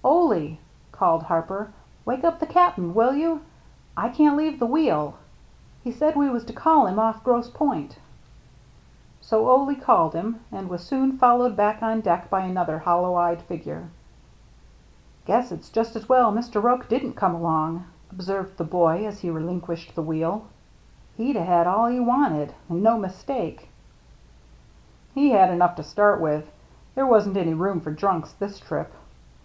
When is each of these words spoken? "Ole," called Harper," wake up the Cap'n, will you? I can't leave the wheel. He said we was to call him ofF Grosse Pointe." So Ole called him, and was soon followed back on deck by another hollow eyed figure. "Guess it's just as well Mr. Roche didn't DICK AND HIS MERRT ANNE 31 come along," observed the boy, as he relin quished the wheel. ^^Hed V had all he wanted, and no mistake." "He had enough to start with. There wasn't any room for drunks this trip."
"Ole," 0.14 0.56
called 0.92 1.24
Harper," 1.24 1.72
wake 2.06 2.22
up 2.22 2.38
the 2.38 2.46
Cap'n, 2.46 2.94
will 2.94 3.16
you? 3.16 3.40
I 3.96 4.08
can't 4.10 4.36
leave 4.36 4.60
the 4.60 4.64
wheel. 4.66 5.14
He 5.82 5.90
said 5.90 6.14
we 6.14 6.30
was 6.30 6.44
to 6.44 6.52
call 6.52 6.86
him 6.86 7.00
ofF 7.00 7.24
Grosse 7.24 7.50
Pointe." 7.50 7.98
So 9.20 9.48
Ole 9.50 9.74
called 9.74 10.14
him, 10.14 10.38
and 10.52 10.68
was 10.68 10.84
soon 10.84 11.18
followed 11.18 11.56
back 11.56 11.82
on 11.82 12.00
deck 12.00 12.30
by 12.30 12.42
another 12.42 12.78
hollow 12.78 13.16
eyed 13.16 13.42
figure. 13.42 13.88
"Guess 15.24 15.50
it's 15.50 15.68
just 15.68 15.96
as 15.96 16.08
well 16.08 16.30
Mr. 16.32 16.62
Roche 16.62 16.86
didn't 16.86 17.14
DICK 17.16 17.22
AND 17.22 17.32
HIS 17.32 17.32
MERRT 17.32 17.32
ANNE 17.32 17.32
31 17.32 17.32
come 17.32 17.34
along," 17.42 17.84
observed 18.12 18.56
the 18.56 18.62
boy, 18.62 19.04
as 19.04 19.18
he 19.18 19.30
relin 19.30 19.60
quished 19.60 19.94
the 19.96 20.00
wheel. 20.02 20.44
^^Hed 21.18 21.32
V 21.32 21.34
had 21.34 21.66
all 21.66 21.88
he 21.88 21.98
wanted, 21.98 22.54
and 22.68 22.84
no 22.84 22.96
mistake." 22.96 23.68
"He 25.12 25.30
had 25.30 25.50
enough 25.50 25.74
to 25.74 25.82
start 25.82 26.20
with. 26.20 26.48
There 26.94 27.04
wasn't 27.04 27.36
any 27.36 27.54
room 27.54 27.80
for 27.80 27.90
drunks 27.90 28.30
this 28.34 28.60
trip." 28.60 28.92